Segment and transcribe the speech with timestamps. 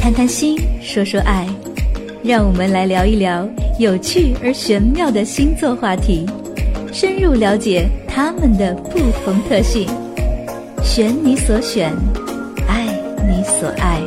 [0.00, 1.46] 谈谈心，说说爱，
[2.24, 3.46] 让我们来聊一聊
[3.78, 6.24] 有趣而玄妙的星座话题，
[6.90, 9.86] 深入了解他们的不同特性。
[10.82, 11.92] 选你所选，
[12.66, 12.86] 爱
[13.28, 14.00] 你所爱。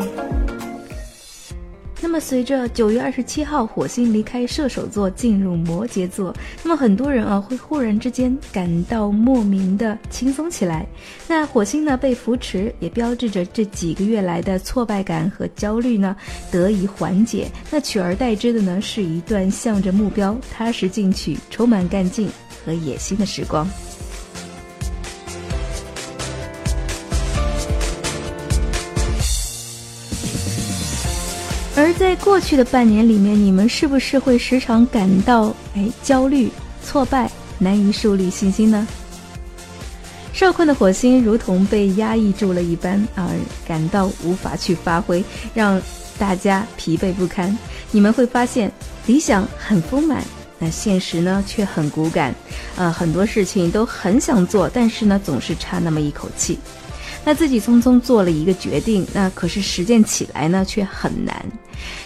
[2.13, 10.85] 那么，随着九月二十七号火星离开射手座进入摩羯座，那么很多人啊会忽然之间感到莫名的轻松起来。
[11.27, 16.15] 那火星呢被扶持，也标志着这几个月来的挫败感和焦虑呢
[16.51, 17.49] 得以缓解。
[17.71, 22.29] 那取而代之的呢是一段向着目标、踏实进取、充满干劲
[22.63, 23.67] 和野心的时光。
[31.75, 36.49] 而在过去的半年里面，你们是不是会时常感到哎焦虑、
[36.83, 38.87] 挫败、难以树立信心呢？
[40.33, 43.25] 受困的火星如同被压抑住了一般，而
[43.67, 45.81] 感到无法去发挥，让
[46.17, 47.55] 大家疲惫不堪。
[47.91, 48.71] 你们会发现，
[49.07, 50.23] 理想很丰满，
[50.59, 52.33] 那现实呢却很骨感。
[52.75, 56.59] 呃，很多事情都很想做，但是呢总是差那么一口气。
[57.25, 61.45] 那自己匆匆做了一个决定，那可是实践起来呢却很难。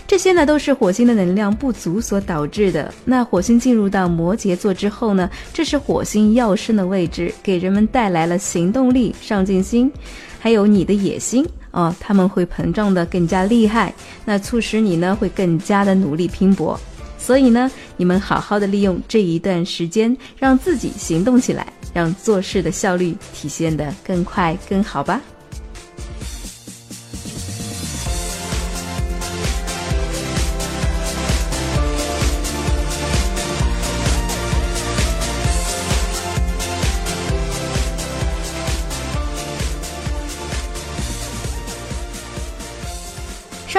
[0.07, 2.93] 这些呢都是火星的能量不足所导致的。
[3.05, 9.91] 那火星进入到摩羯座之后呢，这是火星要升的位置，给人们带来了行动力、上进心，
[10.39, 13.93] 还有你的野心啊，他们会膨胀的更加厉害，
[14.25, 16.79] 那促使你呢会更加的努力拼搏。
[17.19, 25.19] 所以呢，你们好好的利用这一段时间，让自己行动起来，让做事的效率体现得更快更好吧。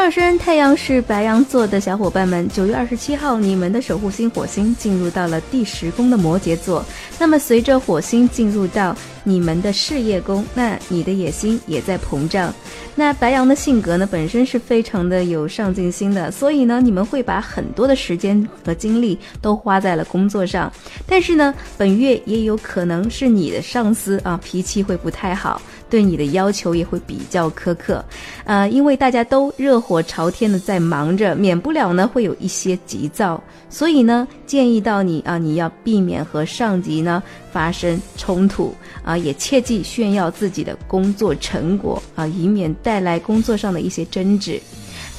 [0.09, 6.83] 上升太阳是白羊座的小伙伴们，九月二十七号，你们的守护星火星进入到了第十宫的摩羯座。
[7.19, 12.55] 那么，随着火星进入到你们的事业宫，那你的野心也在膨胀。
[12.95, 20.73] 那白羊的性格呢，本身是非常的有上进心的，所以呢，你们会把很多的时间和精力都花在了工作上。
[21.07, 25.61] 但是呢，本月也有可能是你的上司啊，脾气会不太好。
[25.91, 28.05] 对你的要求也会比较苛刻，
[28.45, 44.61] 呃，因为大家都热火朝天的在忙着，免不了呢会有一些急躁，所以呢建议到你啊，你要避免和上级呢发生冲突啊，也切忌炫耀自己的工作成果啊，以免带来工作上的一些争执。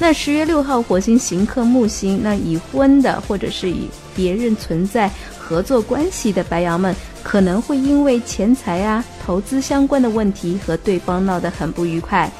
[0.01, 3.81] 那十月六号火星行克木星，那已婚的或者是与
[4.15, 12.31] 别人存在合作关系的白羊们，可能会因为钱财啊、投资相关的问题和对方闹得很不愉快，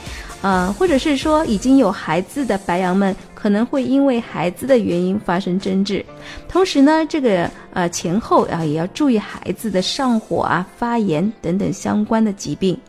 [0.42, 6.04] 呃，或者是说已经有孩子的白羊们，可能会因为孩子的原因发生争执。
[6.48, 12.80] 同时呢，这个呃前后啊也要注意孩子的上火啊、发炎等等相关的疾病。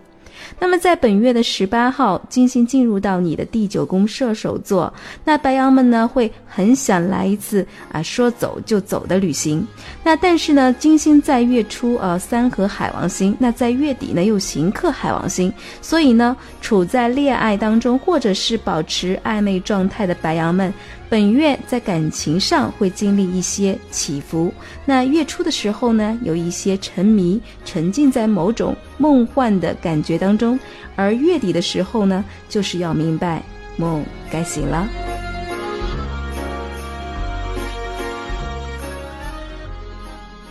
[0.59, 4.93] 那么在本月的十八号，金星进入到你的第九宫射手座，
[5.25, 9.67] 那白羊们呢会很想来一次啊说走就走的旅行。
[10.03, 20.73] 那但是呢，金星在月初呃三合海王星，那在月底呢又行克海王星，所以呢处在恋爱当中或者是保持暧昧状态的白羊们。
[21.11, 24.55] 本月在感情上会经历一些起伏。
[24.85, 30.57] 那月初的时候呢，有一些沉迷、沉浸在某种梦幻的感觉当中；
[30.95, 33.43] 而月底的时候呢，就是要明白
[33.77, 34.89] 梦该醒了。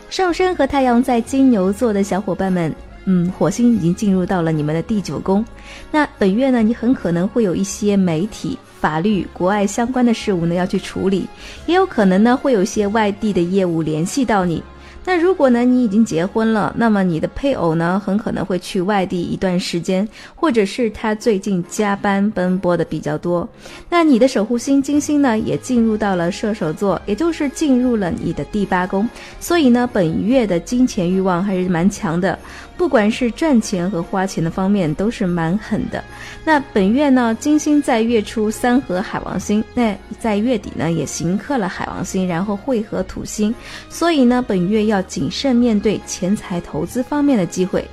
[0.09, 2.75] 上升和太阳在金牛座的小伙伴们，
[3.06, 5.46] 嗯，火星已经进入到了你们的第九宫。
[5.90, 8.59] 那本月呢，你很可能会有一些媒体。
[8.80, 11.28] 法律、国外相关的事务呢要去处理，
[11.66, 14.64] 也有可能呢会有一些外地的业务联系到你。
[15.06, 23.48] 那如果呢你已经结婚了，那么你的配偶呢很可能会去外地一段时间，或者是他最近加班奔波的比较多。
[23.90, 29.10] 那你的守护星金星呢也进入到了射手座，也就是进入了你的第八宫，
[29.40, 32.38] 所以呢本月的金钱欲望还是蛮强的。
[32.80, 36.02] 不管是赚钱和花钱的方面都是蛮狠的。
[36.46, 43.54] 那本月呢，金星在月初三合海王星，那在月底呢也行克了海王星，然后会合土星，
[43.90, 47.86] 所以呢，本月要谨慎面对钱财投资方面的机会。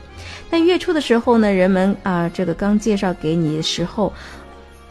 [0.49, 4.12] 但月初的时候呢，人们啊，这个刚介绍给你的时候。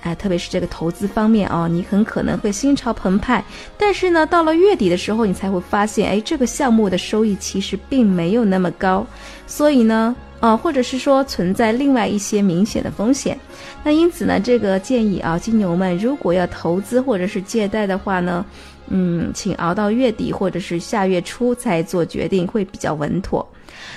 [0.05, 3.43] 哎，特别是这个投资方面啊，你很可能会心潮澎湃，
[3.75, 9.03] 但是呢，到了月底的时候，你才会发现，哎，这个项目的收益其实并没有那么高，
[9.47, 13.35] 所以呢，啊，或者是说存在另外一些明显的风险。
[13.83, 18.45] 那因此呢，这个建议啊，金牛们如果要投资或者是借贷的话呢，
[18.89, 23.43] 嗯，请熬到月底或者是下月初再做决定，会比较稳妥。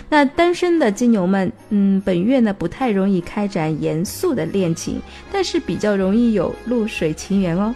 [0.09, 5.00] 那单身的金牛们，嗯，本月呢不太容易开展严肃的恋情，
[5.31, 7.75] 但是比较容易有露水情缘哦。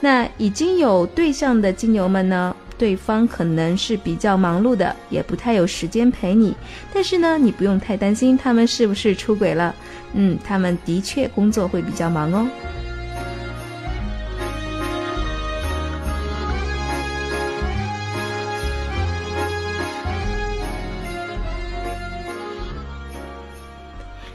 [0.00, 6.54] 那已经有对象的金牛们呢，对方可能是比较忙碌的，也不太有时间陪你。
[6.92, 9.74] 但是呢，你不用太担心他们是不是出轨了，
[10.14, 12.46] 嗯，他们的确工作会比较忙哦。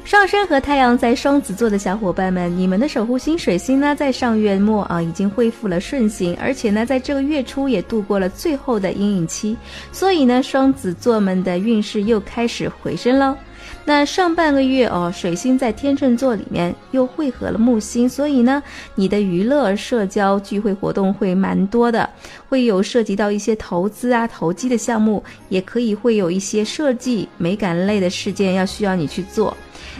[0.09, 9.55] 上升和太阳在双子座的小伙伴们，你们的守护星水星呢，在上月末啊已经恢复了顺行，而且呢，在这个月初也度过了最后的阴影期，
[9.91, 13.37] 所以呢，双子座们的运势又开始回升了。
[13.85, 18.63] 那上半个月哦，水星在天秤座里面又汇合了木星，所以呢，
[18.95, 22.09] 你的娱乐、社交、聚会活动会蛮多的，
[22.49, 29.55] 会有涉及到一些投资啊、投机的项目，也可以会有一些设计、美感类的事件要需要你去做。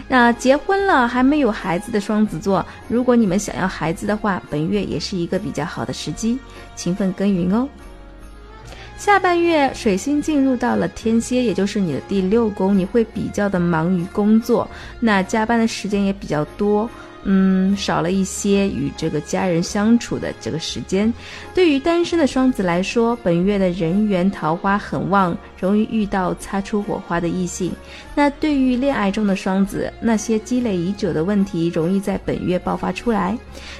[0.08, 6.38] 那结婚了还没有孩子的双子座，如果你们想要孩子的话，本月也是一个比较好的时机，
[6.74, 7.68] 勤奋耕耘哦。
[8.98, 14.68] 下半月水星进入到了天蝎，也就是你的第六宫，你会比较的忙于工作，
[15.00, 16.88] 那加班的时间也比较多。
[17.24, 21.12] 嗯，少了一些与这个家人相处的这个时间。
[21.54, 27.72] 对于单身的双子来说，本月的人缘桃花很旺，容易遇到擦出火花的异性。
[28.14, 33.36] 那对于恋爱中的双子，那些积累已久的问题容易在本月爆发出来。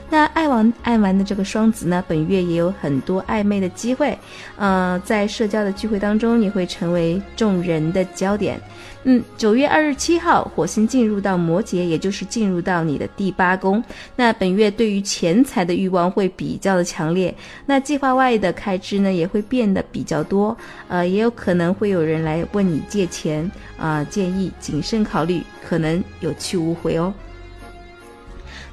[0.09, 4.17] 那爱玩爱玩的这个双子呢，本月也有很多暧昧的机会。
[4.57, 8.61] 呃，在社交的聚会当中，你会成为众人的焦点。
[9.05, 13.83] 嗯，九月二十七号，火星进入到摩羯，也就是进入到你的第八宫。
[14.15, 20.55] 那本月对于钱财的欲望会比较的强烈，那计划外的开支呢也会变得比较多。
[20.89, 27.11] 呃，也有可能会有人来问你借钱啊，建议谨慎考虑，可能有去无回哦。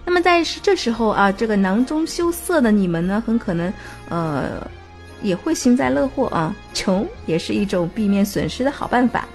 [0.05, 3.71] 那么在这时候啊，这个囊中羞涩的你们呢，很可能
[4.09, 4.65] 呃
[5.21, 9.27] 也会幸灾乐祸啊，穷也是一种避免损失的好办法。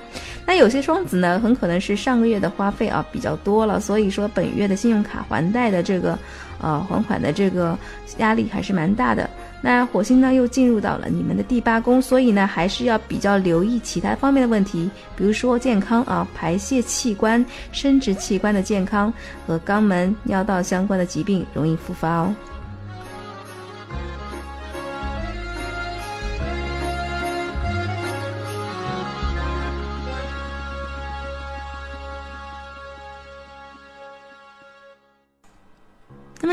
[0.45, 6.19] 那有些双子呢，很可能是上个月的花费啊比较多了，所以说本月的信用卡还贷的这个，
[6.61, 7.79] 呃还款的这个
[8.19, 9.29] 压力还是蛮大的。
[9.65, 19.13] 那火星呢又进入到了你们的第八宫，所以呢还是要比较留意其他方面的问题，比如说健康啊，排泄器官、生殖器官的健康
[19.47, 22.35] 和肛门、尿道相关的疾病容易复发哦。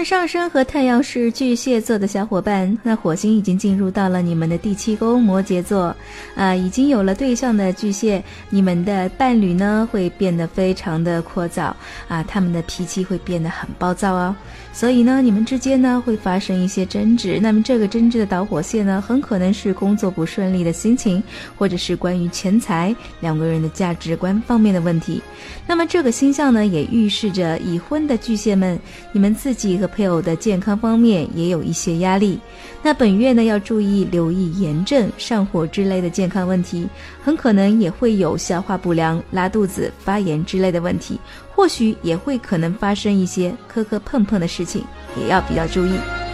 [0.10, 5.96] 上升和太阳是巨蟹座的小伙伴，那火星已经进入到了你们的第七宫摩羯座，
[6.34, 11.72] 啊，已经有了对象的巨蟹，你们的伴侣呢会变得非常的聒噪，
[12.08, 14.36] 啊，他们的脾气会变得很暴躁哦。
[14.74, 17.40] 所以呢，你们之间呢会发生一些争执。
[17.40, 21.22] 那么这个争执的导火线呢，很可能是工作不顺利的心情，
[21.56, 25.22] 或者是关于钱财、两个人的价值观方面的问题。
[25.68, 28.80] 那么这个星象呢，也预示着已婚的巨蟹们，
[29.12, 32.40] 你们自己和配偶的健康方面也有一些压力。
[32.82, 36.88] 那本月呢，要注意留意炎症、上火之类的健康问题，
[37.22, 41.20] 很可能也会有消化不良、拉肚子、发炎之类的问题。
[41.54, 44.82] 或许也会可能发生一些磕磕碰碰的事情，
[45.20, 46.29] 也要比较注意。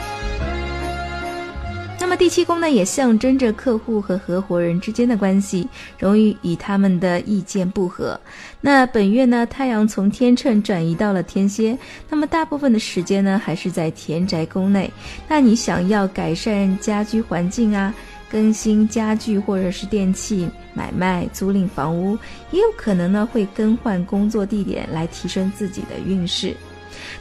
[2.16, 5.68] 第七宫呢，也象征着客户和合伙人之间的关系，
[6.00, 8.20] 容易与他们的意见不合。
[8.62, 11.78] 那本月呢，太阳从天秤转移到了天蝎，
[12.10, 14.90] 那么大部分的时间呢，还是在田宅宫内。
[15.28, 17.94] 那你想要改善家居环境啊？
[18.32, 22.18] 更新家具或者是电器，买卖租赁房屋，
[22.52, 26.56] 也有可能呢会更换工作地点来提升自己的运势。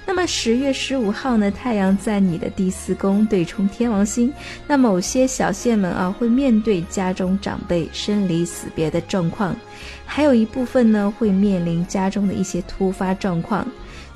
[0.06, 4.32] 那么十月十五号呢，太阳在你的第四宫对冲天王星，
[4.66, 9.56] 那某些小蟹们啊会面对家中长辈生离死别的状况，
[10.04, 13.66] 还有一部分呢会面临家中的一些突发状况。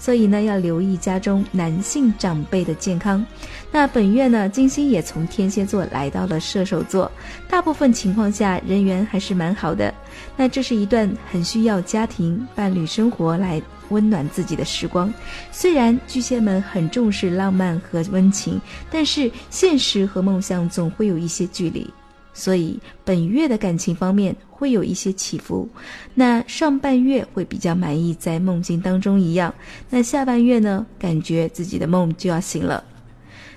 [0.01, 3.27] 所以呢，要留意家中男性长辈的健康。
[3.73, 7.11] 那本月呢，金星也从天蝎座来到了射手座，
[7.51, 9.93] 大部分情况下人缘还是蛮好的。
[10.39, 15.13] 那这是一段很需要家庭伴侣生活来温暖自己的时光。
[15.51, 18.59] 虽然巨蟹们很重视浪漫和温情，
[18.91, 21.87] 但是现实和梦想总会有一些距离。
[22.33, 25.69] 所以本月的感情方面会有一些起伏。
[26.15, 29.53] 那上半月会比较满意，在梦境当中一样。
[29.91, 32.85] 那下半月呢，感觉自己的梦就要醒了。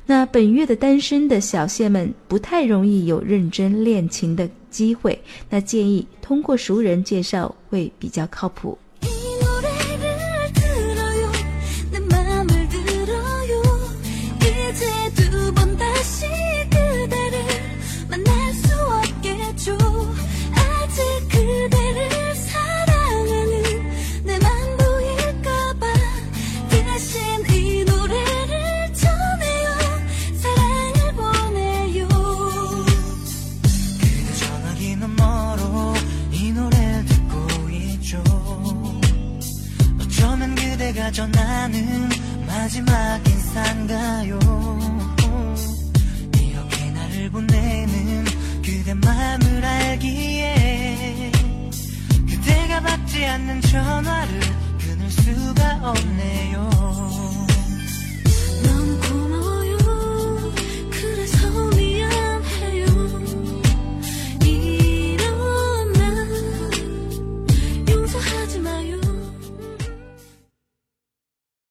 [0.07, 8.75] 那本月的单身的小蟹们不太容易有认真恋情的机会，那建议通过熟人介绍会比较靠谱。
[53.25, 54.39] 않는 전화를
[54.79, 56.70] 끊을 수가 없네요